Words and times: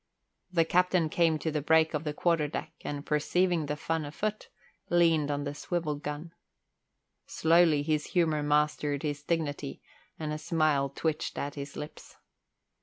The 0.51 0.65
captain 0.65 1.09
came 1.09 1.37
to 1.37 1.51
the 1.51 1.61
break 1.61 1.93
of 1.93 2.05
the 2.05 2.13
quarter 2.15 2.47
deck 2.47 2.71
and, 2.83 3.05
perceiving 3.05 3.67
the 3.67 3.75
fun 3.75 4.03
afoot, 4.03 4.49
leaned 4.89 5.29
on 5.29 5.43
the 5.43 5.53
swivel 5.53 5.93
gun. 5.93 6.33
Slowly 7.27 7.83
his 7.83 8.07
humour 8.07 8.41
mastered 8.41 9.03
his 9.03 9.21
dignity 9.21 9.79
and 10.17 10.33
a 10.33 10.39
smile 10.39 10.89
twitched 10.89 11.37
at 11.37 11.53
his 11.53 11.75
lips. 11.75 12.15